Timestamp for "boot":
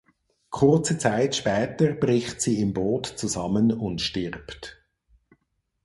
2.73-3.05